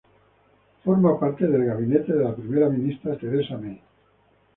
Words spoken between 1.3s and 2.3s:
del Gabinete de